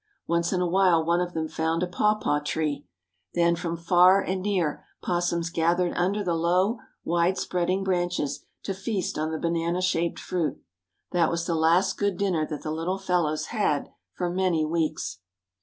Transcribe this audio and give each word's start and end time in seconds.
Once 0.25 0.51
in 0.51 0.59
a 0.61 0.67
while 0.67 1.05
one 1.05 1.21
of 1.21 1.33
them 1.35 1.47
found 1.47 1.83
a 1.83 1.87
pawpaw 1.87 2.39
tree. 2.39 2.87
Then 3.35 3.55
from 3.55 3.77
far 3.77 4.19
and 4.19 4.41
near 4.41 4.83
opossums 5.03 5.51
gathered 5.51 5.93
under 5.95 6.23
the 6.23 6.33
low 6.33 6.79
wide 7.03 7.37
spreading 7.37 7.83
branches 7.83 8.43
to 8.63 8.73
feast 8.73 9.15
on 9.19 9.29
the 9.29 9.37
banana 9.37 9.79
shaped 9.79 10.17
fruit. 10.17 10.59
That 11.11 11.29
was 11.29 11.45
the 11.45 11.53
last 11.53 11.99
good 11.99 12.17
dinner 12.17 12.47
that 12.47 12.63
the 12.63 12.71
little 12.71 12.97
fellows 12.97 13.49
had 13.53 13.89
for 14.13 14.27
many 14.27 14.65
weeks. 14.65 15.19